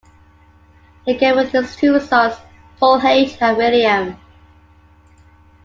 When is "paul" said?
2.79-3.05